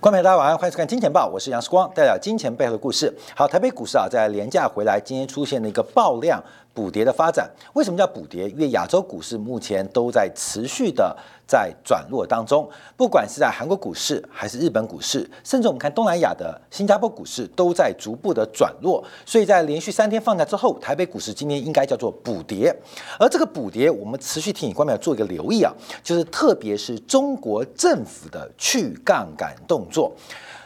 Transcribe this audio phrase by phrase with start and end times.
[0.00, 3.14] 观众朋友大家晚上欢迎收看《金钱报》，我是杨世光，带来金钱背后的故事。
[3.36, 6.42] 好，台北股市啊，在廉价回来，今天出现了一个爆量
[6.72, 7.50] 补跌的发展。
[7.74, 8.48] 为什么叫补跌？
[8.48, 11.14] 因为亚洲股市目前都在持续的
[11.50, 19.04] 在转弱当中，不管是在韩国股市还是日本股市，甚至我们看东南亚的新加坡股市都在逐步的转弱。
[19.26, 22.72] 所以在连续三天放假之后，台北股市今天应该叫做补跌。
[23.18, 30.12] 而这个补跌，我们持续提醒观众做一个留意啊，就是特别是中国政府的去杠杆动作。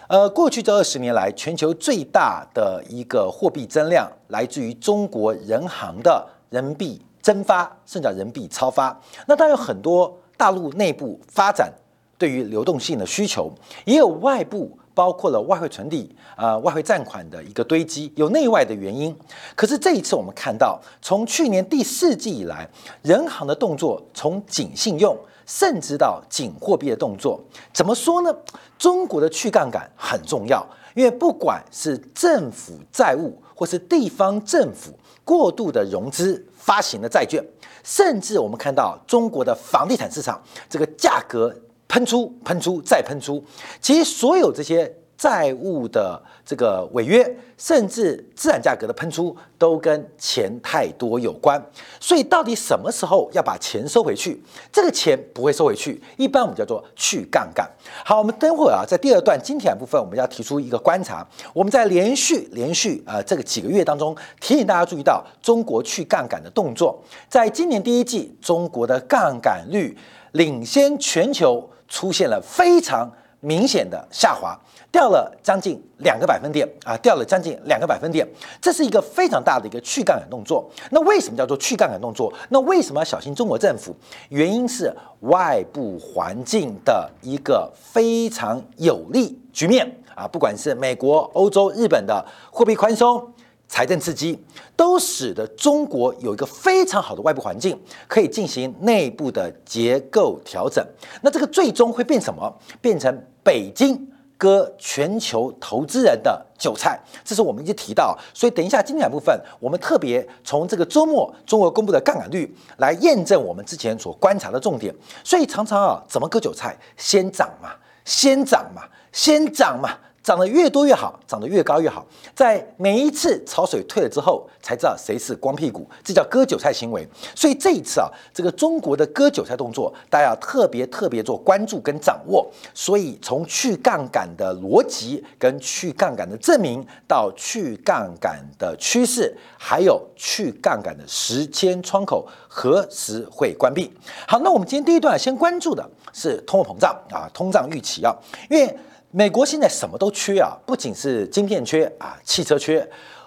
[0.06, 9.00] 呃，过去这二十年来，全球最大的一个货币增量来自于中国人行的人民币增发，甚至叫人民币超发。
[9.26, 11.72] 那当然有很多大陆内部发展
[12.18, 13.52] 对于流动性的需求，
[13.84, 19.16] 也有外部包括了外汇存底、啊外汇占款的一个堆积，有内外的原因。
[19.54, 22.68] 可是这一次我们看到，从去年第四季以来，
[23.02, 25.16] 人行的动作从紧信用。
[25.46, 27.38] 甚至到紧货币的动作，
[27.70, 28.34] 怎么说呢？
[28.78, 37.44] 中国的去杠杆很重要，因为不管是政府债务，或是地方政府过度的融资发行的债券，
[37.82, 41.54] 甚至我们看到中国的房地产市场这个价格
[41.86, 43.44] 喷出、喷出再喷出，
[43.80, 44.90] 其实所有这些。
[45.24, 47.24] 债务的这个违约，
[47.56, 51.58] 甚至资产价格的喷出，都跟钱太多有关。
[51.98, 54.38] 所以，到底什么时候要把钱收回去？
[54.70, 57.66] 这个钱不会收回去，一般我们叫做去杠杆。
[58.04, 61.26] 好，我们等会儿啊，在第二段经典部分，我们要提出一个观察。
[61.54, 67.02] 我们在连续连续呃这个几个月当中，提醒大家注意到中国去杠杆的动作。
[67.30, 69.96] 在今年第一季，中国的杠杆率
[70.32, 73.10] 领先全球，出现了非常
[73.44, 74.58] 明显的下滑。
[74.90, 78.24] 掉了将近两个百分点啊，掉了将近两个百分点，
[78.60, 80.70] 这是一个非常大的一个去杠杆动作。
[80.90, 82.32] 那为什么叫做去杠杆动作？
[82.50, 83.92] 那为什么要小心中国政府？
[84.28, 89.84] 原因是外部环境的一个非常有利局面
[90.14, 93.33] 啊，不管是美国、欧洲、日本的货币宽松、
[93.68, 94.38] 财政刺激，
[94.76, 100.84] 都使得中国有一个非常好的外部环境，可以进行内部的结构调整。
[101.22, 102.52] 那这个最终会变什么？
[102.80, 104.08] 变成北京。
[104.36, 114.92] 割全球投资人的韭菜，这是我们一直提到，所以等一下精彩部分，我们特别从这个周末中国公布的杠杆率来验证我们之前所观察的重点。
[115.22, 116.76] 所以常常啊，怎么割韭菜？
[116.96, 117.70] 先涨嘛，
[118.04, 118.82] 先涨嘛，
[119.12, 119.96] 先涨嘛。
[120.24, 122.04] 涨得越多越好，涨得越高越好。
[122.34, 127.06] 在每一次潮水退了之后，才知道谁是光屁股，这叫割韭菜行为。
[127.36, 132.50] 所以这一次啊，这个中国的割韭菜动作，大家要特别特别做关注跟掌握。
[132.72, 143.92] 所以从去杠杆的逻辑，跟去杠杆的证明，到去杠杆的趋势，还有去杠杆的时间窗口何时会关闭？
[144.26, 148.16] 好，那我们今天第一段先关注的是通货膨胀啊，通胀预期啊，
[148.48, 148.74] 因为。
[149.16, 152.84] 美国现在什么都缺啊，不仅是晶片缺啊，汽车缺，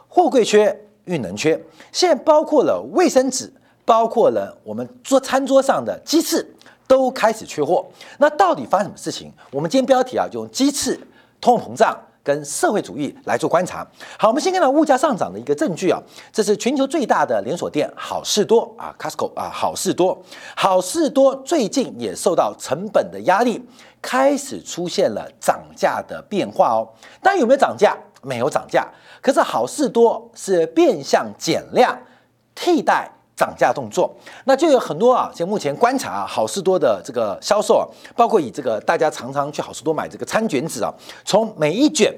[0.09, 1.57] 货柜缺，运能缺，
[1.93, 3.49] 现在包括了卫生纸，
[3.85, 6.45] 包括了我们桌餐桌上的鸡翅
[6.87, 7.85] 都开始缺货。
[8.17, 9.31] 那到底发生什么事情？
[9.49, 10.99] 我们今天标题啊，就用鸡翅、
[11.39, 11.97] 通货膨胀
[12.27, 13.87] 跟社会主义来做观察。
[14.19, 15.97] 好，我们先看到物价上涨的一个证据啊，
[16.33, 20.21] 这是全球最大的连锁店好事多啊，Costco 啊，好事多，
[20.53, 23.65] 好事多最近也受到成本的压力。
[23.99, 26.87] 开始出现了涨价的变化哦，
[27.21, 27.97] 但有没有涨价？
[28.21, 28.87] 没有涨价。
[29.21, 31.97] 可是好事多是变相减量
[32.53, 34.13] 替代涨价动作，
[34.45, 35.31] 那就有很多啊。
[35.33, 40.91] 像目前观察好事多的这个销售啊，包括以这个大家常常去好事多买这个餐卷纸啊，
[41.23, 42.13] 从每一卷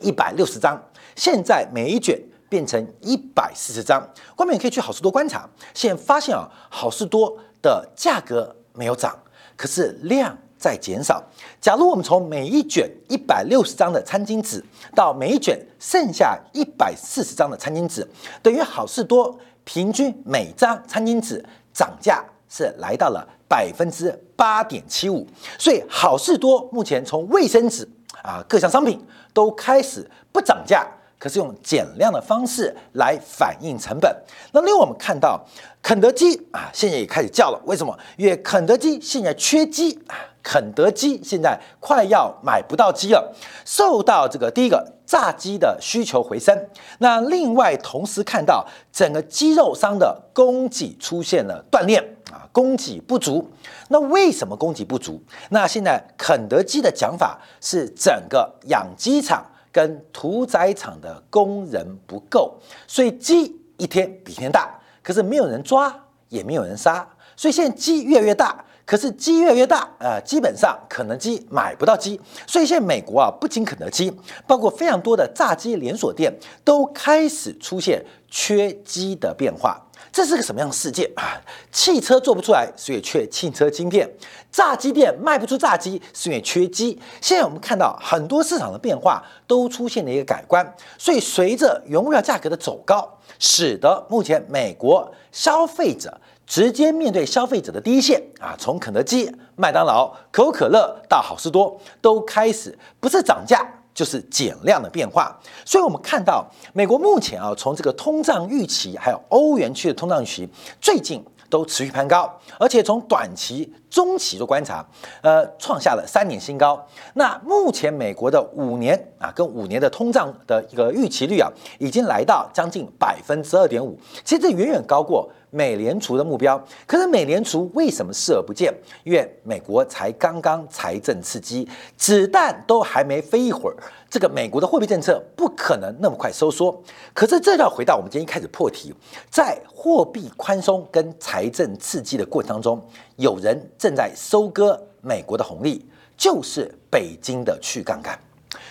[0.00, 0.82] 一百六十张，
[1.14, 2.18] 现在每一卷
[2.48, 4.02] 变成一百四十张。
[4.38, 9.14] 外面可以去好事多观察，现发现啊，好事多的价格没有涨，
[9.56, 10.36] 可是量。
[10.60, 11.24] 在减少。
[11.58, 14.62] 假如我们从每一卷一百六十张的餐巾纸
[14.94, 18.06] 到每一卷剩下一百四十张的餐巾纸，
[18.42, 19.34] 等于好事多
[19.64, 25.26] 平均每张餐巾纸涨价是来到了百分之八点七五。
[25.58, 27.88] 所以好事多目前从卫生纸
[28.22, 30.86] 啊各项商品都开始不涨价。
[31.20, 34.10] 可是用减量的方式来反映成本。
[34.52, 35.38] 那另外我们看到
[35.82, 37.60] 肯德基啊，现在也开始叫了。
[37.64, 37.98] 为什么？
[38.16, 43.34] 因为肯德基现在缺鸡啊，肯德基现在快要买不到鸡了，
[43.64, 46.68] 受到这个第一个炸鸡的需求回升。
[46.98, 51.98] 那另外同时看到整个鸡肉商的供给出现了断裂
[52.30, 53.50] 啊，供给不足。
[53.88, 55.20] 那为什么供给不足？
[55.48, 59.44] 那现在肯德基的讲法是整个养鸡场。
[59.72, 64.68] 跟屠宰场的工人不够，所以鸡一天比一天大，
[65.10, 65.92] 可是没有人抓，
[66.28, 67.04] 也没有人杀，
[67.34, 74.16] 所以现在鸡越来越大，可是鸡越来越大，呃，基本上肯德基买不到鸡，所以现在美国啊，不仅肯德基，
[74.46, 79.84] 包括非常多的炸鸡连锁店都开始出现缺鸡的变化。
[80.12, 81.40] 这是个什么样的世界啊？
[81.70, 84.06] 汽车做不出来，所以缺汽车晶片；
[84.50, 86.98] 炸鸡店卖不出炸鸡，是因为缺鸡。
[87.20, 103.79] 现在我们看到很多市场的变化都出现了一个改观，所以随着原物料价格的走高，使得目前美国消费者直接面对消费者的第一线啊，从肯德基、麦当劳、可口可乐到好事多，都开始不是涨价。
[103.92, 110.48] 就是减量的变化，所以我们看到美国目前啊，从这个通胀预期，还有欧元区的通胀预期，
[110.80, 114.86] 最近都持续攀高，而且从短期、中期做观察，
[115.20, 116.80] 呃，创下了三年新高。
[117.14, 125.28] 那目前美国的五年啊，跟五年的通胀的一个预期率啊，已经来到将近百分之二点五，其实这远远高过。
[125.50, 128.72] 美联储的目标，可是美联储为什么视而不见？
[129.04, 133.76] 因为美国才刚刚财政刺激，子弹都还没飞一会儿，
[134.08, 136.82] 这个美国的货币政策不可能那么快收缩。
[137.12, 138.94] 可是这要回到我们今天一开始破题，
[139.28, 142.80] 在货币宽松跟财政刺激的过程当中，
[143.16, 145.84] 有人正在收割美国的红利，
[146.16, 148.18] 就是北京的去杠杆，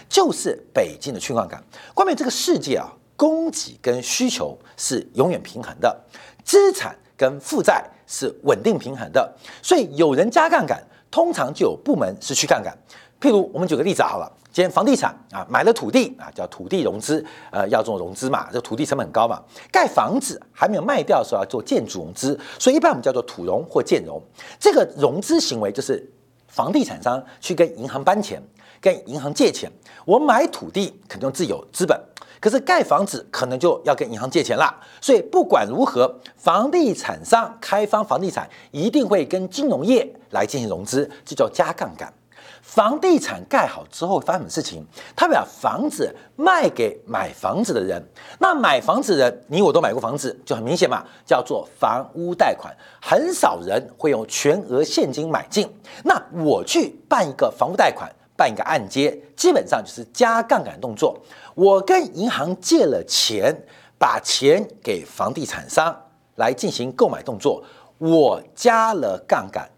[0.08, 1.62] 就是北京的去杠杆。
[1.94, 2.88] 关于这个世界啊，
[3.18, 6.06] 供给跟需求是永远平衡的。
[6.50, 9.32] 资产跟负债是稳定平衡的，
[9.62, 12.76] 所以有人加杠杆，通常就有部门是去杠杆。
[13.22, 19.40] 譬如我们举个例子好了，今天房地产啊，买了土地啊，叫土地融资，呃，要做融资嘛，这土地成本很高嘛。
[19.72, 24.20] 盖房子还没有卖掉的时候要做建筑融资，所以一般我们叫做土融或建融。
[24.60, 26.04] 这个融资行为就是
[26.48, 28.42] 房地产商去跟银行搬钱，
[28.82, 29.72] 跟银行借钱。
[30.04, 31.96] 我买土地肯定自有资本。
[32.40, 42.14] 可是盖房子可能就要跟银行借钱啦，所以不管如何，房地产商开发房地产一定会跟金融业来进行融资，这叫加杠杆。
[42.62, 44.86] 房地产盖好之后发生什么事情？
[45.16, 48.02] 他把房子卖给买房子的人，
[48.38, 55.68] 那买房子的人你我都买过房子，就很明显嘛，叫做房屋贷款，很少人会用全额现金买进。
[56.04, 58.10] 那我去办一个房屋贷款。
[58.40, 61.20] 办一个按揭，基本上就是加杠杆动作。
[61.56, 63.54] 我跟银行借了钱，
[63.98, 65.94] 把钱给房地产商
[66.36, 67.62] 来进行购买动作，
[67.98, 69.70] 我加了杠杆，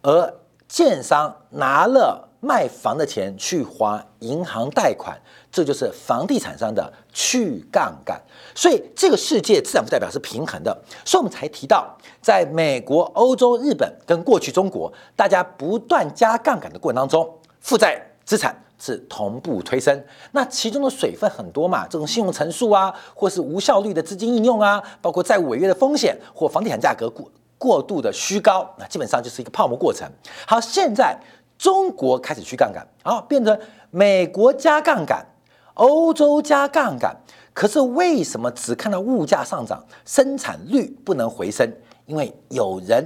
[0.00, 0.34] 而
[0.66, 5.20] 建商拿了卖房的钱去还银行贷款，
[5.52, 8.18] 这就是房地产商的去杠杆。
[8.54, 10.74] 所以这个世界资产负债表是平衡的，
[11.04, 17.35] 所以我们才提到，在美国、欧洲、日本跟过去中国，大家不断加杠杆的过程当中。
[17.66, 27.28] 负债资产是同步推升，那其中的水分很多嘛，这种信用乘数啊，或是无效率的资金应用啊，包括债务违约的风险或房地产价格过
[27.58, 30.08] 过度的虚高，那基本上就是一个泡沫过程。
[30.46, 31.18] 好，现在
[31.58, 33.58] 中国开始去杠杆，好，变成
[33.90, 35.26] 美国加杠杆，
[35.74, 37.16] 欧洲加杠杆，
[37.52, 41.68] 可是为什么只看到物价上涨，生产率不能回升？
[42.04, 43.04] 因为有人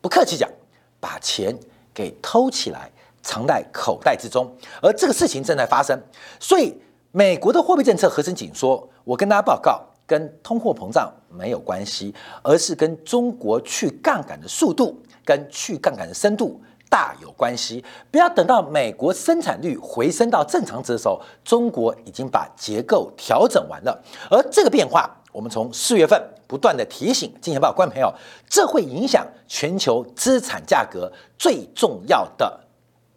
[0.00, 0.50] 不客气讲，
[0.98, 1.56] 把钱
[1.94, 2.90] 给偷起来。
[3.24, 5.98] 藏在口袋之中，而这个事情正在发生，
[6.38, 6.78] 所以
[7.10, 17.82] 美国的货币政策合成紧缩，我跟大家报告，跟通货膨胀没有关系，而是跟中国去杠杆的速度跟去杠杆的深度大有关系。
[18.10, 24.04] 不要等到美国生产率回升到正常值的时候，中国已经把结构调整完了。
[24.30, 28.12] 而这个变化，我们从四月份不断的提醒金钱报观众朋友，
[28.48, 32.60] 这会影响全球资产价格最重要的。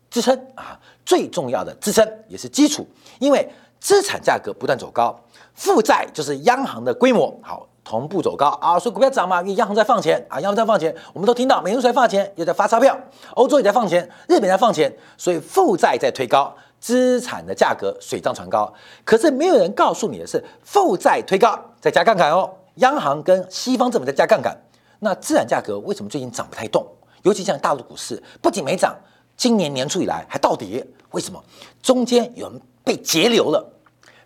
[0.09, 2.87] 支撑啊，最重要的支撑也是基础，
[3.19, 3.47] 因为
[3.79, 5.17] 资产价格不断走高，
[5.53, 12.97] 负债就是央行的规模好同步走高啊，所以股票涨嘛，因为央行在放钱啊，央行在放钱，我们都听到美联储在放钱，又在发钞票，
[13.35, 18.73] 欧洲也在放钱，日本在放钱，所以负债在推高，资产的价格水涨船高。
[19.05, 24.57] 可是没有人告诉你的是，负债推高再加杠杆哦，央行跟西方政府在加杠杆，
[24.99, 26.85] 那资产价格为什么最近涨不太动？
[27.23, 28.95] 尤其像大陆股市，不仅没涨。
[29.37, 31.41] 今年年初以来还倒跌，为什么？
[31.81, 33.71] 中间有人被截流了，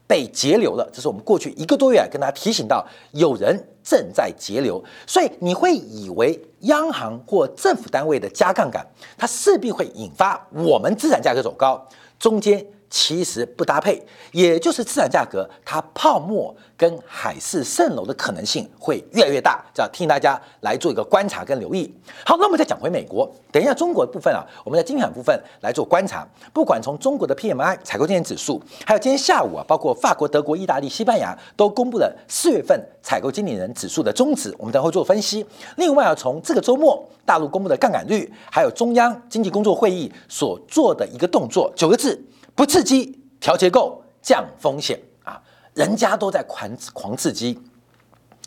[0.07, 0.89] 被截流了。
[0.91, 8.85] 这是我们过去一个多月跟大家提醒到，有人正在截流，所以你会以为央行或政府单位的加杠杆，
[9.17, 11.85] 它势必会引发我们资产价格走高。
[12.17, 21.89] 中间其实不搭配，也就是资产价格它泡沫跟海市蜃楼的可能性会越来越大，这要听大家来做一个观察跟留意。
[22.25, 26.27] 好，那我们再讲回美国，等一下中国的部分啊，我们在精选部分来做观察。
[26.51, 35.45] 不管从中国的 PMI 采购经理指数，还有今天下午啊，包括法国、德国、意大利、西班牙都公布了四月份采购经理人指数的终值，我们等会做分析。
[35.77, 42.21] 另外啊，从这个周末大陆公布的杠杆率，还有中央经济工作会议所做的一个动作，九个字。
[42.55, 45.41] 不刺激调结构降风险啊，
[45.73, 47.59] 人家都在狂狂刺激，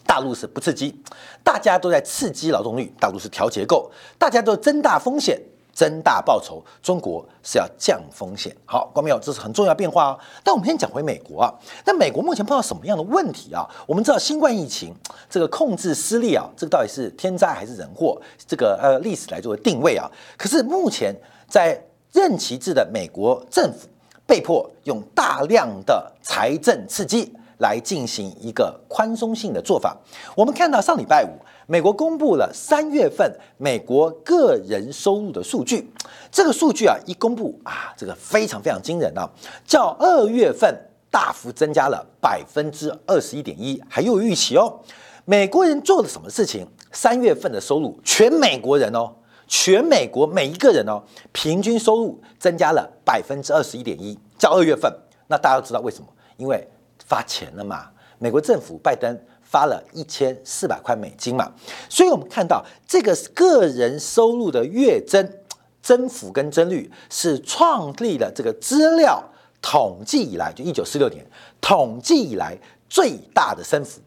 [0.07, 0.95] 大陆是不刺激，
[1.43, 5.41] 大家都在刺激劳动力，大陆是调结构，大家都增大风险，
[5.73, 8.55] 增大报酬，中国是要降风险。
[8.67, 9.19] 好，关没有？
[9.19, 10.21] 这是很重要变化哦。
[10.45, 11.53] 但我们先讲回美国啊，
[11.85, 13.69] 那美国目前碰到什么样的问题啊？
[13.87, 14.95] 我们知道新冠疫情
[15.29, 18.21] 这个控制失利啊，这个到底是天灾还是人祸？
[18.47, 20.09] 这个呃历史来做定位啊。
[20.37, 21.13] 可是目前
[21.49, 21.83] 在
[22.13, 23.89] 任期制的美国政府。
[24.27, 29.97] 被迫用大量的财政刺激来进行一个宽松性的做法。
[30.37, 31.31] 我们看到上礼拜五，
[31.67, 35.89] 美国公布了三月份美国个人收入的数据。
[36.31, 39.29] 这个数据啊，一公布啊，这个非常非常惊人啊，
[39.67, 40.75] 较二月份
[41.11, 44.81] 大幅增加了百分之二十一点一，还有预期哦。
[45.25, 46.67] 美国人做了什么事情？
[46.93, 49.11] 三月份的收入，全美国人哦。
[49.47, 54.93] 全美国每一个人哦，平均收入增加了百分之二十一点一，较二月份。
[55.27, 56.07] 那大家都知道为什么？
[56.37, 56.67] 因为
[57.07, 57.91] 发钱了嘛。
[58.19, 61.53] 美国政府拜登发了一千四百块美金嘛，
[61.89, 65.29] 所以我们看到这个个人收入的月增
[65.83, 69.23] 增幅跟增率是创立了这个资料
[69.61, 71.25] 统计以来，就一九四六年
[71.61, 72.57] 统计以来
[72.89, 74.01] 最大的升幅，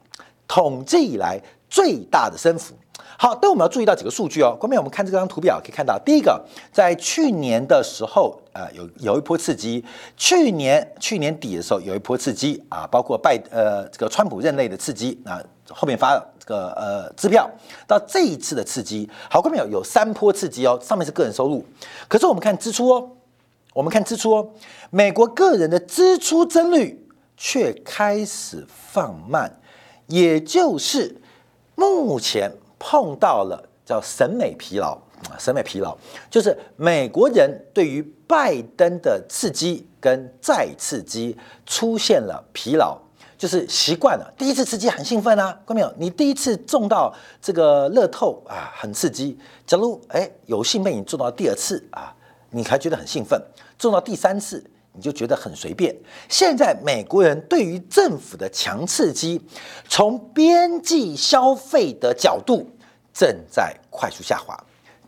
[0.47, 1.39] 统计以来
[1.69, 2.73] 最大的升幅。
[3.19, 4.55] 好，但我们要注意到几个数据哦。
[4.61, 6.39] 后面我们看这张图表可以看到，第一个，
[6.71, 9.83] 在去年的时候，呃，有有一波刺激；
[10.15, 17.49] 去年去年底的时候有一波刺激啊，包括拜呃这个川普任内的刺激啊，后面发这个呃支票
[17.87, 19.09] 到这一次的刺激。
[19.31, 21.65] 好，后面有有三波刺激哦，上面是个人收入，
[22.07, 23.09] 可是我们看支出哦，
[23.73, 24.47] 我们看支出哦，
[24.91, 27.03] 美国个人的支出增率
[27.35, 29.59] 却开始放慢，
[30.05, 31.19] 也就是
[31.73, 32.51] 目前。
[32.79, 34.93] 碰到了叫审美疲劳
[35.29, 35.97] 啊，审美疲劳
[36.29, 42.97] 就是美国人对于拜登的刺激跟再刺激出现了疲劳，
[43.37, 45.93] 就是习惯了第一次刺激很兴奋啊，看到没有？
[45.97, 49.37] 你第一次中到这个乐透啊，很刺激。
[49.65, 52.13] 假如哎有幸被你中到第二次啊，
[52.51, 53.39] 你还觉得很兴奋；
[53.77, 54.63] 中到第三次，
[54.97, 55.95] 你就觉得很随便。
[56.27, 59.41] 现在美国人对于政府的强刺激，
[59.87, 62.69] 从边际消费的角度。
[63.19, 64.55] 正在快速下滑，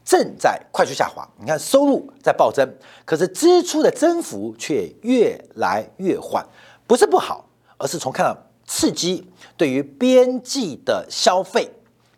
[0.03, 1.29] 正在快速下滑。
[1.37, 2.67] 你看收入在暴增，
[3.05, 6.43] 可是支出的增幅却越来越缓，
[6.87, 7.45] 不是不好，
[7.77, 11.69] 而是从看到刺激对于边际的消费，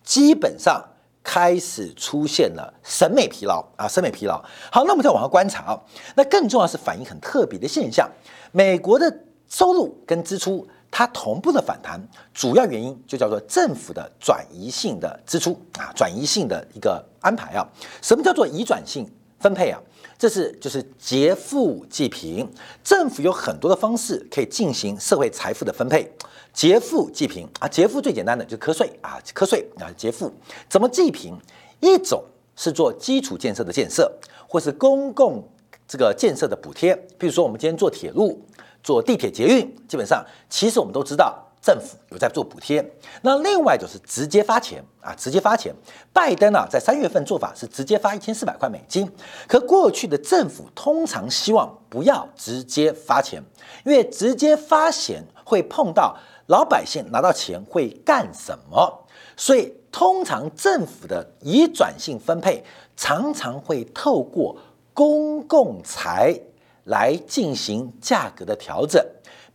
[0.02, 0.82] 基本上
[1.24, 4.44] 开始出现了审美疲劳啊，审美疲劳。
[4.72, 5.80] 好，那我们再往后观察啊，
[6.16, 8.10] 那更重要是反映很特别的现象，
[8.52, 10.68] 美国的收入跟支出。
[10.94, 17.66] 它同步的反弹，主要原因就叫做政府的转移性的支出啊，转移性的一个安排啊。
[18.02, 19.10] 什么叫做移转性
[19.40, 19.80] 分配啊？
[20.22, 22.48] 这是就是劫富济贫，
[22.84, 26.08] 政府有很多的方式可以进行社会财富的分配。
[26.54, 30.32] 劫富济贫啊，劫富最简单的就瞌税啊，瞌税啊，劫富
[30.70, 31.34] 怎么济贫？
[31.80, 32.24] 一种
[32.56, 34.16] 是做基础建设的建设，
[34.48, 35.44] 或是公共
[35.88, 38.40] 这个建设的补贴，比如说我们今天做铁路。
[38.84, 42.84] 做地铁捷运，基本上其实我们都知道，政府有在做补贴。
[43.22, 45.74] 那另外就是直接发钱啊，直接发钱。
[46.12, 49.10] 拜登啊，在三月份做法是直接发一千四百块美金。
[49.48, 53.42] 可过去的政府通常希望不要直接发钱，
[53.86, 59.06] 因为直接发钱会碰到老百姓拿到钱会干什么，
[59.38, 62.64] 所以通常政府的移转性分配
[62.98, 64.58] 常常会透过
[64.94, 66.40] 公共财。
[66.86, 69.00] 来进行价格的调整，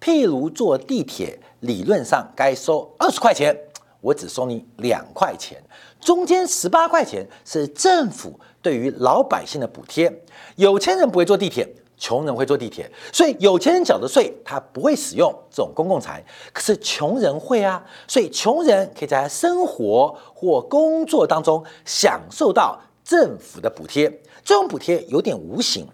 [0.00, 3.54] 譬如坐地铁，理论上该收二十块钱，
[4.00, 5.62] 我只收你两块钱，
[6.00, 10.22] 中间十八块钱是政府对于老百姓的补贴。
[10.54, 11.68] 有钱人不会坐地铁，
[11.98, 24.08] 穷人会坐地铁，所以有钱人缴的税他不会使用这种公共财，可是穷人会啊，所以穷人可以在生活或工作当中享受到政府的补贴，
[24.44, 25.86] 这种补贴有点无形。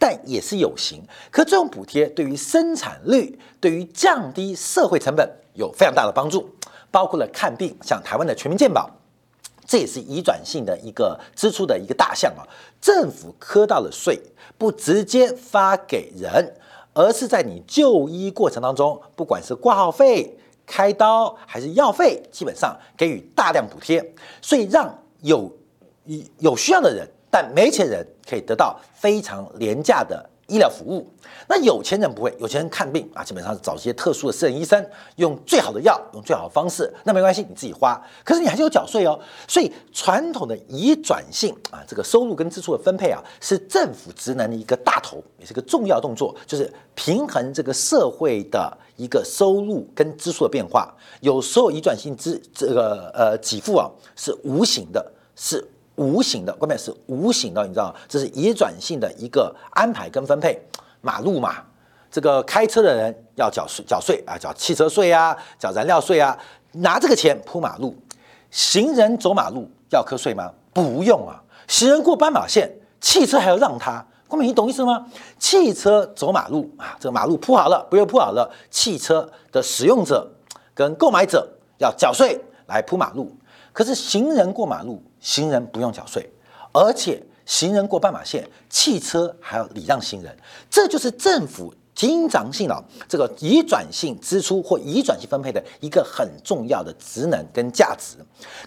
[0.00, 6.48] 但也是有形，可这种补贴对于生产率、对于降低社会成本有非常大的帮助，
[6.90, 8.90] 包括了看病，像台湾的全民健保，
[9.66, 12.48] 这也是移转性的一个支出的一个大项啊。
[12.80, 14.18] 政府磕到了税，
[14.56, 16.56] 不直接发给人，
[16.94, 25.54] 而是在你就医过程当中，不管是挂号费、开刀还是药费，基本上给予大量补贴，所以让有
[26.38, 30.28] 有需要的人，但没钱人可以得到非常廉价的。
[30.50, 31.08] 医疗服务，
[31.46, 34.84] 那有钱人不会，有钱人看病啊，基本上是找一些特殊的私人医生，
[35.14, 37.96] 用最好的药，用最好的方式，那没关系，你自己花。
[38.24, 50.92] 可是你还是有缴税哦，所以传统的移转性啊，这个收入跟支出的分配啊，是政府职能的一个大头，也是个重要动作，就是平衡这个社会的一个收入跟支出的变化。
[51.20, 55.64] 有时候移转性支这个呃给付啊是无形的，是。
[56.00, 60.58] 无形的，关键是无形的，你知道这是移转性的一个安排跟分配。
[61.02, 61.56] 马路嘛，
[62.10, 66.36] 这个开车的人要缴税，缴税啊，缴汽车税啊，缴燃料税啊，
[66.72, 67.94] 拿这个钱铺马路。
[68.50, 70.50] 行人走马路要课税吗？
[70.72, 71.42] 不用啊。
[71.68, 74.04] 行人过斑马线，汽车还要让他。
[74.26, 75.06] 关美，你懂意思吗？
[75.38, 80.26] 汽车走马路啊，这个马路铺好了，不用铺好了，汽车的使用者
[80.74, 83.30] 跟购买者要缴税来铺马路。
[83.72, 85.02] 可是行人过马路。
[85.20, 86.28] 行人不用缴税，
[86.72, 90.36] 而且行人过斑马线，汽车还要礼让行人，
[90.70, 98.16] 这就是政府经常性的这个移转性支出或移转性分配的一个很重要的职能跟价值。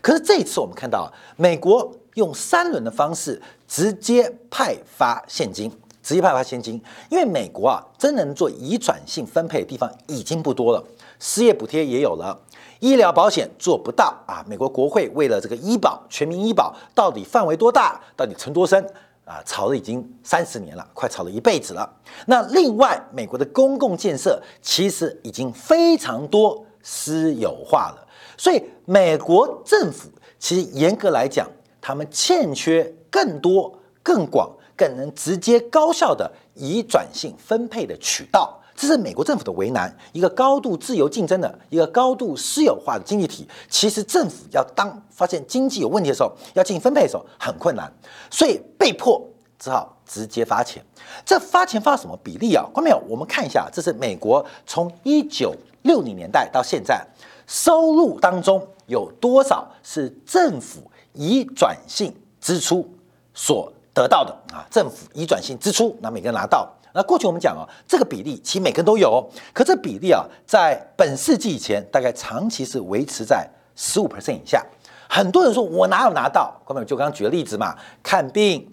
[0.01, 5.71] 可是这一次我们看到，美国用三轮的方式直接派发现金，
[6.03, 6.79] 直接派发现金，
[7.09, 10.83] 因为美国啊，真能做移转性分配的地方已经不多了，
[11.19, 12.39] 失业补贴也有了。
[12.83, 14.43] 医疗保险做不到啊！
[14.45, 18.85] 美国国会为了这个医保，全民医保到底范围多大，到底存多深
[19.23, 19.41] 啊？
[19.45, 21.89] 吵了已经三十年了，快吵了一辈子了。
[22.27, 31.47] 那另外，美国的公共建设其实已经非常多私有化了，所以美国政府其实严格来讲，
[31.79, 33.73] 他们欠缺更多、
[34.03, 38.59] 更广、更能直接高效的移转性分配的渠道。
[38.75, 47.91] 这是美国政府的为难，一个高度自由竞争的一个高度私有化的经济体，其实政府要当发现经济有问题的时候，要进行分配的时候很困难，
[48.31, 49.21] 所以被迫
[49.59, 50.83] 只好直接发钱。
[51.23, 52.65] 这发钱发什么比例啊？
[52.73, 57.05] 观众朋友，我们看一下，这是美国从一九六零年代到现在
[57.45, 60.81] 收入当中有多少是政府
[61.13, 62.89] 以转性支出
[63.35, 64.65] 所得到的啊？
[64.71, 66.67] 政府以转性支出，那每个人拿到。
[66.93, 74.63] 那过去我们讲哦，这个比例其实每个人都有，可这比例啊，在本世纪以前大概长期是维持在十五 percent 以下。
[75.09, 76.61] 很多人说我哪有拿到？
[76.65, 78.71] 哥们就刚刚举个例子嘛，看病、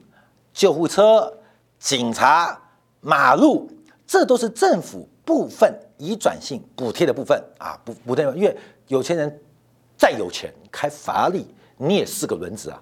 [0.53, 1.33] 救护车、
[1.79, 2.59] 警察、
[3.01, 3.71] 马路，
[4.07, 8.25] 这都是政府部分移转性补贴的部分啊，补补贴。
[8.35, 8.57] 因为
[8.89, 9.41] 有钱人
[9.97, 11.47] 再有钱，开法拉利
[11.79, 12.79] 你也是个轮子啊；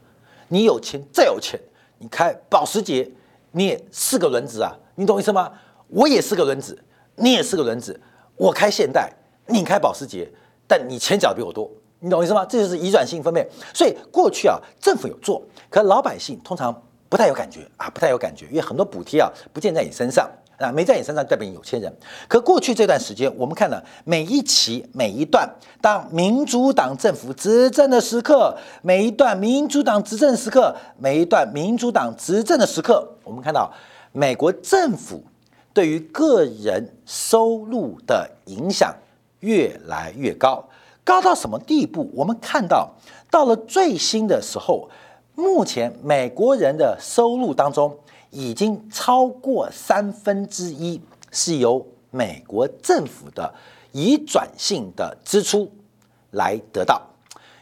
[0.49, 1.59] 你有钱再有钱，
[1.99, 3.09] 你开保时捷
[3.53, 4.77] 你也是个轮子啊。
[4.99, 5.53] 你懂意思吗？
[5.87, 6.77] 我也是个轮子，
[7.15, 7.99] 你也是个轮子。
[8.35, 9.09] 我开现代，
[9.47, 10.29] 你开保时捷，
[10.67, 11.71] 但你钱缴比我多。
[12.01, 12.45] 你懂意思吗？
[12.45, 13.49] 这就是移转性分配。
[13.73, 16.75] 所以过去啊，政府有做，可老百姓通常
[17.09, 21.97] 不太有感觉啊，不太有感觉，因为很多补贴啊不见在你身上啊，没在你身上代表你有钱人。
[22.27, 25.49] 可过去这段时间，我们看了每一期每一段，
[25.81, 33.73] 当民主党政府执政的时刻，每一段民主党执政时刻，每一段民主党执政的时刻，我们看到。
[34.13, 35.23] 美国政府
[35.73, 38.95] 对于个人收入的影响
[39.41, 40.69] 越来越高，
[41.05, 42.11] 高到什么地步？
[42.15, 42.95] 我们看到，
[43.31, 44.89] 到了最新的时候，
[45.35, 47.97] 目前美国人的收入当中，
[48.31, 53.55] 已经超过三分之一是由美国政府的
[53.93, 55.71] 移转性的支出
[56.33, 57.01] 来得到，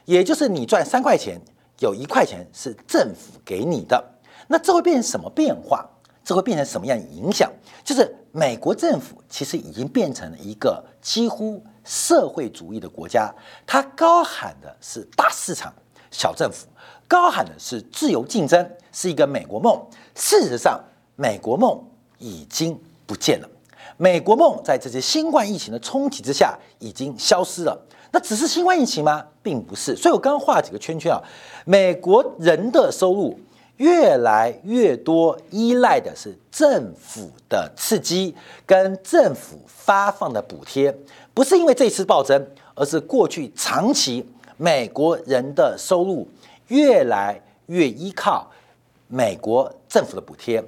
[0.06, 1.38] 也就是你赚三块钱，
[1.80, 4.02] 有一块钱是政府给你的，
[4.48, 5.86] 那这会变成什么变化？
[6.26, 7.48] 这会变成什么样影响？
[7.84, 13.32] 就是美国政府其实已经变成了一个几乎社会主义的国家，
[13.64, 15.72] 它高喊的是大市场、
[16.10, 16.66] 小政府，
[17.06, 19.80] 高喊的是自由竞争，是一个美国梦。
[20.16, 20.82] 事实上，
[21.14, 21.80] 美国梦
[22.18, 23.48] 已经不见了。
[23.96, 27.80] 美国梦在这些新冠疫情的冲击之下已经消失了。
[28.10, 29.24] 那只是新冠疫情吗？
[29.44, 29.94] 并不是。
[29.94, 31.22] 所以我刚刚画几个圈圈啊，
[31.64, 33.38] 美国人的收入。
[33.76, 38.34] 越来越多依赖的是政府的刺激
[38.64, 40.96] 跟政府发放的补贴，
[41.34, 46.26] 不是因为这次暴增，而是过去长期美国人的收入
[46.68, 48.50] 越来越依靠
[49.08, 50.64] 美国政府的补贴。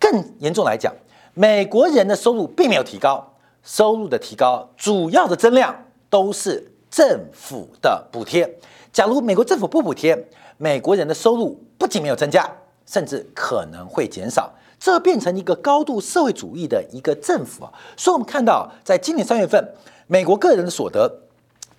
[0.00, 0.92] 更严重来讲，
[1.34, 3.24] 美国人的收入并没有提高，
[3.62, 8.58] 收入的提高主要的增量都是政府的补贴。
[8.92, 10.26] 假如美国政府不补贴，
[10.58, 12.48] 美国人的收入不仅没有增加，
[12.86, 14.48] 甚至可能会减少。
[14.78, 17.72] 这变成一个高度社会主义的一个政府啊。
[17.96, 19.60] 所以我们看到，在今年三月份，
[20.06, 21.12] 美国个人的所得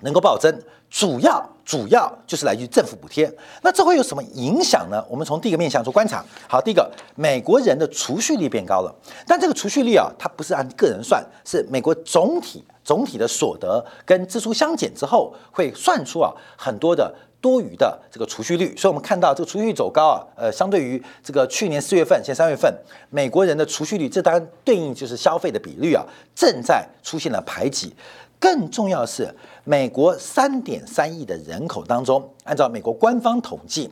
[0.01, 0.53] 能够暴增，
[0.89, 3.33] 主要主要就是来自于政府补贴。
[3.61, 5.01] 那这会有什么影响呢？
[5.09, 6.21] 我们从第一个面向做观察。
[6.49, 8.93] 好，第一个，美国人的储蓄率变高了，
[9.25, 17.15] 但这个储蓄率啊，它不是按个人算，是美国总体总体的所得跟支出相减之后，会算出啊很多的。
[17.43, 22.73] 多余的这个储蓄率，所以我们看到这个储蓄率走高啊，呃，相对于这个去年四月份，现在三月份，
[23.09, 27.93] 美国人的储蓄率，这当然对应就是消费的比率啊，正在出现了排挤。
[28.39, 29.27] 更重要的是，
[29.65, 33.91] 美国三点三亿的人口当中，按照美国官方统计，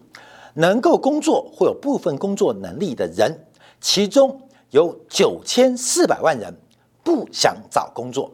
[0.54, 3.46] 能够工作或有部分工作能力的人，
[3.82, 6.54] 其中有九千四百万人
[7.04, 8.32] 不想找工作。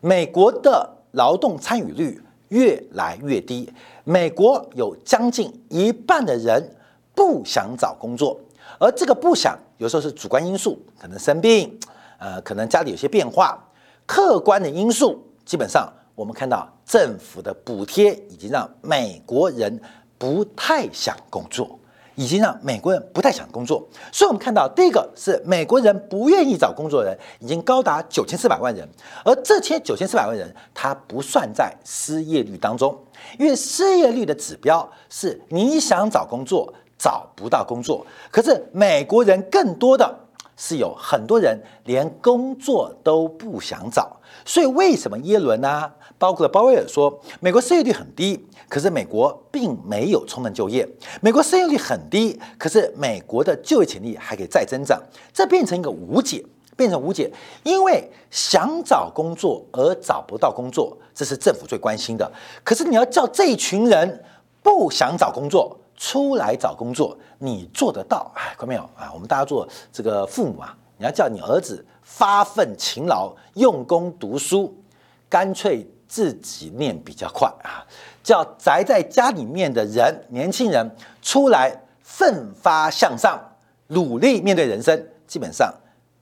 [0.00, 2.18] 美国的劳动参与率。
[2.54, 3.68] 越来越低，
[4.04, 6.76] 美国有将近一半的人
[7.12, 8.38] 不想找工作，
[8.78, 11.76] 而这个不想有时候是主观因素，可能生病，
[12.18, 13.58] 呃，可能家里有些变化，
[14.06, 19.80] 客观的因素，基本上我们看到政府的补贴已经让美国人
[20.16, 21.76] 不太想工作。
[22.14, 28.88] 已经让美国人不太想工作，所以我们看到第一个是美国人不愿意找工作的人已经高达九千四百万人，
[29.24, 32.96] 而这千九千四百万人他不算在失业率当中，
[33.38, 40.20] 因为失业率的指标是你想找工作找不到工作，可是美国人更多的
[40.56, 45.90] 是有很多人连工作都不想找，所以为什么耶伦呢？
[46.18, 50.88] 包括了鲍威尔说，美国失业率很低，可是美国并没有充分就业。
[51.20, 55.02] 美国失业率很低，可是美国的就业潜力还可以再增长。
[55.32, 56.42] 这变成一个无解，
[56.76, 57.30] 变成无解，
[57.62, 62.30] 因为想找工作而找不到工作，这是政府最关心的。
[62.62, 64.24] 可是你要叫这一群人
[64.62, 68.30] 不想找工作出来找工作，你做得到？
[68.36, 69.10] 哎，看到没有啊？
[69.12, 74.74] 我们大家做这个父母啊，你要叫你儿子发奋勤劳、用功读书，
[75.28, 75.86] 干脆。
[76.14, 77.82] 自己念比较快啊，
[78.22, 80.88] 叫宅在家里面的人，年轻人
[81.20, 83.36] 出来奋发向上，
[83.88, 84.96] 努力面对人生。
[85.26, 85.74] 基本上，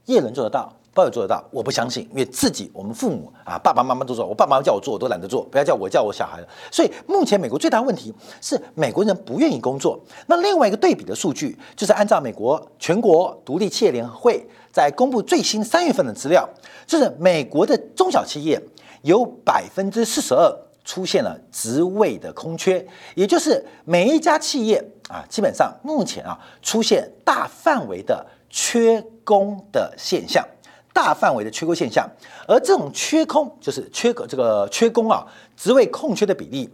[0.07, 6.49] 叶伦做得到，鲍尔做得到，我不相信，因为自己我们父母啊，爸爸妈妈都做，我爸爸妈妈叫我做，我都懒得做，不要叫我叫我小孩了。
[6.71, 10.01] 所以目前美国最大问题是美国人不愿意工作。
[10.27, 16.49] 那另外一个对比的数据，就是按照美国全国独立企业联合会在公布最新三月份的资料，
[16.87, 18.59] 就是美国的中小企业。
[19.03, 20.53] 有百分之四十二
[20.85, 22.85] 出现了职位的空缺，
[23.15, 30.45] 也就是每一家企业啊，基本上目前啊出现大范围的缺工的现象，
[30.93, 32.09] 大范围的缺工现象。
[32.49, 35.25] 而这种缺空就是缺个这个缺工啊，
[35.57, 36.69] 职位空缺的比例，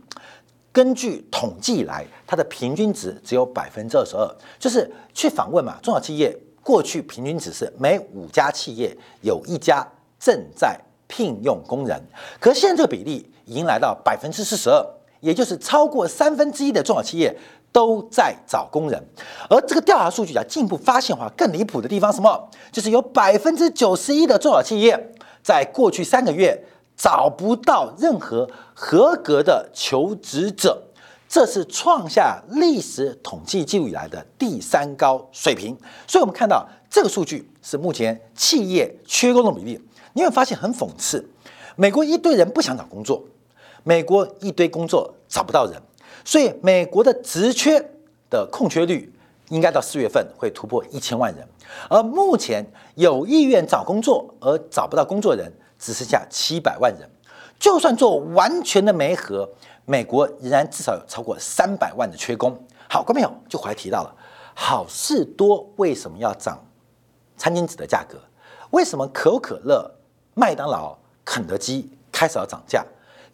[0.72, 4.26] 根据统计来，它的平均值只有百分之二十二。
[4.58, 9.86] 就是去访问嘛，中小企业过去平均值是每五家企业有一家
[10.18, 10.80] 正在。
[11.18, 12.00] 聘用工人，
[12.38, 14.80] 可现在这个比例已经来到百分之四十二，
[15.18, 17.36] 也就是超过三分之一的中小企业
[17.72, 19.02] 都在找工人。
[19.50, 22.48] 而这个调查数据啊，进一步发现的话更离谱的地方，什么？
[22.70, 26.64] 就是有百分之九十一的中小企业在过去三个月
[26.96, 30.80] 找不到任何合格的求职者，
[31.28, 35.76] 这是创下历史统计记录以来的第三高水平。
[36.06, 39.80] 所以，我们看到这个数据是目前企业缺工的比例。
[40.18, 41.24] 你会发现很讽刺，
[41.76, 43.22] 美国一堆人不想找工作，
[43.84, 45.80] 美国一堆工作找不到人，
[46.24, 47.80] 所以美国的职缺
[48.28, 49.12] 的空缺率
[49.50, 51.46] 应该到四月份会突破一千万人，
[51.88, 57.08] 而目前有意愿找工作而找不到工作人只剩下七百万人。
[57.60, 59.48] 就算做完全的媒合，
[59.84, 62.50] 美国仍然至少有超过三百万的缺工。
[62.90, 64.12] 好，观众朋友就回来提到了，
[64.52, 66.60] 好事多为什么要涨
[67.36, 68.18] 餐巾纸的价格？
[68.70, 69.94] 为什么可口可乐？
[70.38, 72.86] 麦当劳、肯德基开始要涨价，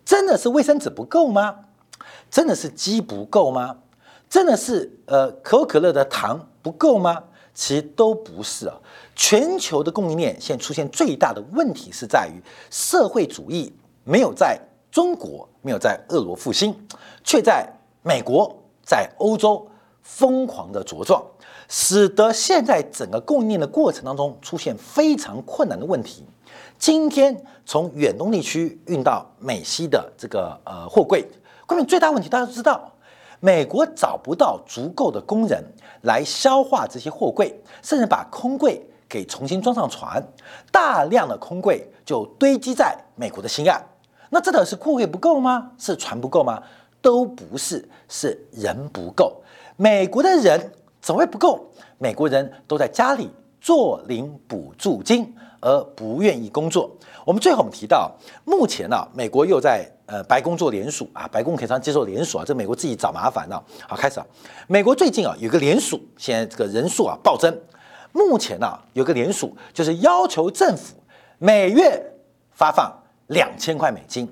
[0.07, 1.55] 真的是卫生纸不够吗？
[2.31, 3.77] 真的是鸡不够吗？
[4.31, 7.23] 真的是呃可口可乐的糖不够吗？
[7.53, 8.75] 其实都不是啊。
[9.15, 13.71] 全球的供应链现在出现最大的问题是在于社会主义
[14.03, 14.59] 没有在
[14.91, 16.75] 中国，没有在俄罗斯复兴，
[17.23, 17.71] 却在
[18.03, 19.69] 美国、在欧洲
[20.03, 21.23] 疯狂的茁壮，
[21.69, 26.25] 使得现在整个供应链的过程当中出现非常困难的问题。
[26.85, 31.27] 今天从远东地区运到美西的这个呃货柜，
[31.65, 32.93] 关键最大问题大家都知道，
[33.41, 35.65] 美国找不到足够的工人
[36.03, 40.23] 来消化这些货柜，甚至把空柜给重新装上船，
[40.71, 43.83] 大量的空柜就堆积在美国的西岸。
[44.29, 45.71] 那这的是货柜不够吗？
[45.79, 46.63] 是船不够吗？
[47.01, 49.43] 都不是，是人不够。
[49.77, 50.71] 美国的人
[51.01, 51.67] 怎么会不够？
[51.97, 53.31] 美国人都在家里。
[53.65, 56.91] 做领补助金而不愿意工作。
[57.25, 58.13] 我们最后我们提到，
[58.45, 63.65] 目前呢，美国又在呃白宫做联署啊，白宫可以常接受联署啊，这美国自己找麻烦了。
[63.89, 64.27] 好，开始啊，
[64.69, 67.59] 美国最近啊有个联署，现在这个人数啊暴增。
[68.13, 70.97] 目前呢有个联署，就是要求政府
[71.39, 72.13] 每月
[72.53, 72.93] 发放
[73.29, 74.29] 两千块美金，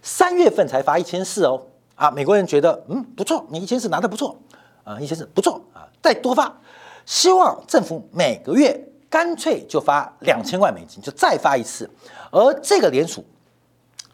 [0.00, 1.60] 三月份才发一千四哦。
[1.96, 4.38] 啊，美国人觉得嗯不错，你一千四拿的不错
[4.84, 6.56] 啊，一千四不错啊，再多发，
[7.04, 11.88] 希望政府每个月干脆就发两千万美金，就再发一次。
[12.30, 13.24] 而这个联署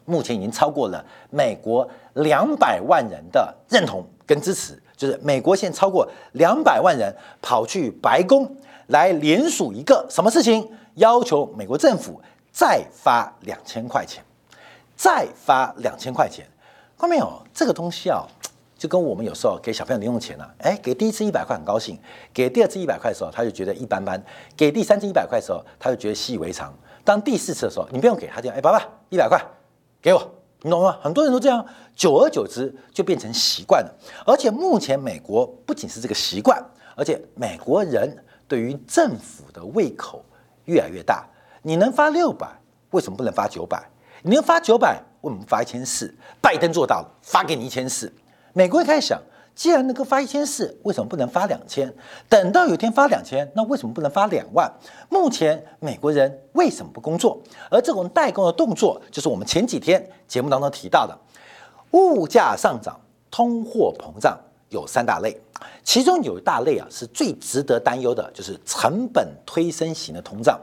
[0.05, 8.49] 目前已经超过了美国两百万人的认同跟支持，就是美国现在超过两百万人跑去白宫
[8.87, 14.23] 来联署一个什么事情，要求美国政府再发两千块钱，
[14.95, 16.45] 再发两千块钱。
[16.97, 17.41] 看到没有？
[17.53, 18.23] 这个东西啊，
[18.85, 21.99] 就跟我们有时候给小朋友零用钱呢，哎，给第一次一百块很高兴，
[22.31, 24.15] 给第二次一百块的时候，他就觉得一般般；
[24.55, 26.71] 给第三次一百块的时候，他就觉得习以为常。
[27.03, 29.43] 当第四次的时候，你不用给他这样，哎，爸爸一百块
[29.99, 30.21] 给我，
[30.61, 30.99] 你懂吗？
[31.01, 33.91] 很多人都这样，久而久之就变成习惯了。
[34.23, 36.63] 而且目前美国不仅是这个习惯，
[36.95, 38.15] 而且美国人
[38.47, 40.23] 对于政府的胃口
[40.65, 41.27] 越来越大。
[41.63, 42.47] 你能发六百，
[42.91, 43.83] 为什么不能发九百？
[44.21, 45.01] 你能发九百？
[45.21, 46.13] 为什么发一千四？
[46.39, 48.13] 拜登做到了，发给你一千四。
[48.57, 49.21] 美国人开始想，
[49.53, 51.93] 既然能够发一千四，为什么不能发两千？
[52.29, 54.71] 等到有一天发两千，那为什么不能发两万？
[55.09, 57.37] 目前美国人为什么不工作？
[57.69, 61.13] 而这种代工的动作，就是我们前几天节目当中提到的，
[61.91, 62.97] 物价上涨、
[63.29, 64.39] 通货膨胀
[64.69, 65.37] 有三大类，
[65.83, 70.57] 其中有一大类啊是最值得担忧的，就是成本推升型的通胀，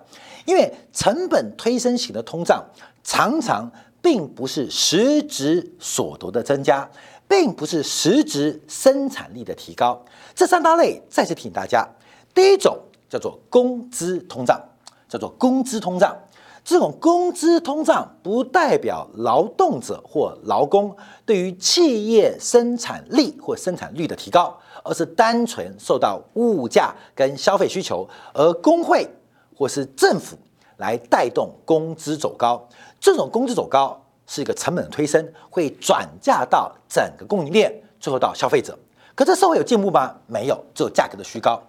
[0.47, 2.65] 因为成本推升型的通胀
[3.05, 3.71] 常常。
[4.03, 6.91] 并不是实质所得的增加，
[7.33, 9.99] 并不是实质生产力的提高。
[10.35, 11.89] 这三大类再次提醒大家：
[12.35, 14.61] 第一种叫做工资通胀，
[15.09, 16.15] 叫做工资通胀。
[16.63, 29.09] 这种工资通胀不代表劳动者或劳工对于企业生产力或生产率的提高，而是单纯受到物价跟消费需求，而工会
[29.57, 30.37] 或是政府
[30.77, 32.69] 来带动工资走高。
[33.01, 38.79] 这种工资走高是一个成本的推升，会转嫁到整个供应链，最后到消费者。
[39.15, 40.15] 可这社会有进步吗？
[40.27, 41.61] 没有，只有价格的虚高。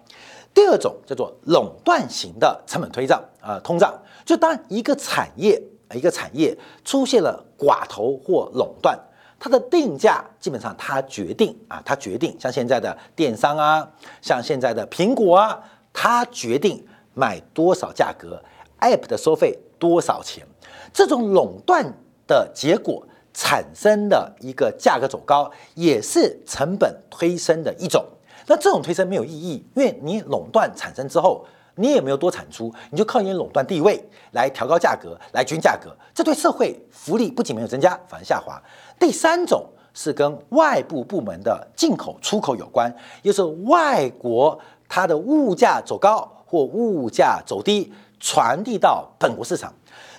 [0.54, 3.92] 第二种叫做垄断型的成本推涨啊，通胀。
[4.24, 8.98] 就当一个产业啊一个产业出现了寡头或垄断，
[9.38, 13.86] 它的定价基本上它决定啊，它决定像现在的电商啊，
[14.22, 15.60] 像现在的苹果啊，
[15.92, 18.42] 它决定卖多少价格
[18.80, 20.46] ，App 的收费多少钱。
[20.92, 21.92] 这种垄断
[22.26, 28.04] 的结果产生的一个价格走高，也是成本推升的一种。
[28.46, 31.44] 那这种推升没有意义，因为你垄断产生之后，
[31.76, 35.96] 你也没有多产出，你就靠你垄断地位来调高价格，来均价格。
[36.14, 38.62] 这对社会福利不仅没有增加，反而下滑。
[39.00, 49.72] 第三种是跟外部部门的进口出口有关，也就是外国它的物价走高或物价走低，传递到本国市场。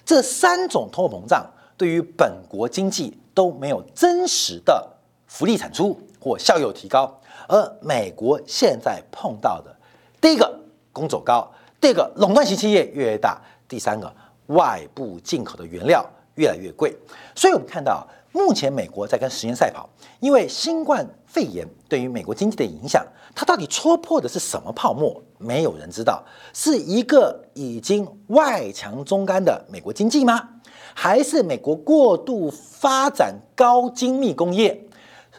[0.04, 1.46] 这三种通货膨胀
[1.78, 4.88] 对于本国经济都没有真实的
[5.28, 9.76] 福利产出或效用提高，而美国现在碰到的
[10.22, 10.60] 第一个
[10.94, 14.12] 工走高，第二个垄断型企业越来越大，第三个
[14.48, 16.96] 外部进口的原料越来越贵，
[17.36, 25.22] 所以我们看到目前美国在跟时间赛跑，因为新冠肺炎对于美国经济的影响，它到底戳破的是什么泡沫？
[25.38, 30.50] 没有人知道，是一个已经外强中干的美国经济吗？
[30.94, 34.88] 还是美国过度发展高精密工业，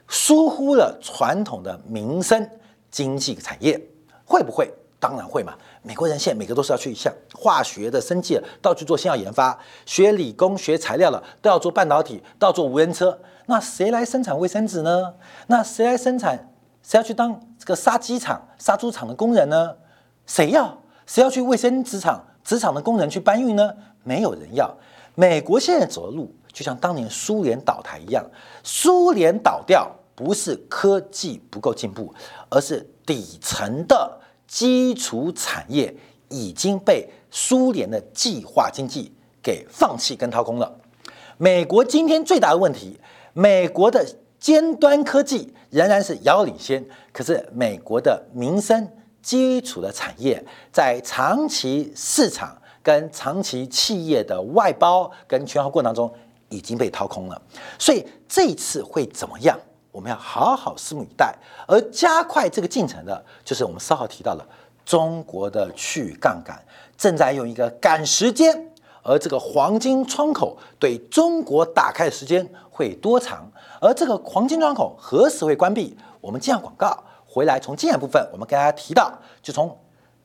[0.06, 2.46] 疏忽了传统的民生
[2.90, 3.80] 经济产业？
[4.26, 4.70] 会不会？
[4.98, 5.54] 当然会嘛！
[5.82, 13.18] 美国人现在每个都是要去像化学的、生技，都要去做新药研发；学理工、学材料了，都要做半导体，都要做无人车。
[13.46, 15.14] 那谁来生产卫生纸呢？
[15.46, 16.50] 那谁来生产？
[16.86, 19.74] 谁要去当这个杀鸡场、杀猪场的工人呢？
[20.24, 20.78] 谁要？
[21.04, 23.74] 谁要去卫生纸厂、纸厂的工人去搬运呢？
[24.04, 24.72] 没有人要。
[25.16, 28.24] 美国现在走的路，就像当年苏联倒台一样。
[28.62, 32.14] 苏联倒掉，不是科技不够进步，
[32.50, 35.92] 而是底层的基础产业
[36.28, 40.72] 已经被苏联的计划经济给放弃跟掏空了。
[41.36, 43.00] 美国今天最大的问题，
[43.32, 44.06] 美国的
[44.38, 48.88] 尖端科技仍然是遥遥领先，可是美国的民生。
[49.22, 56.08] 基础的产业在长期市场跟长期企业的外包跟全化过程当中
[56.48, 57.42] 已经被掏空了，
[57.76, 59.58] 所以这一次会怎么样？
[59.90, 61.34] 我们要好好拭目以待。
[61.66, 64.46] 而加快这个进程的，就是我们稍后提到的
[64.84, 66.64] 中国的去杠杆
[66.96, 68.70] 正在用一个赶时间，
[69.02, 73.50] 而这个黄金窗口对中国打开的时间会多长？
[73.86, 75.96] 而这个黄金窗口何时会关闭？
[76.20, 79.78] 我们接下广告回来，从经验部分，我们跟大家提到，就从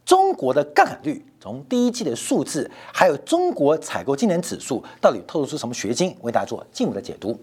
[0.03, 7.39] 中国的杠杆率，从第一季的数字，还有中国采购经理指数，到底透露出什么学金，为大家做进一步的解读。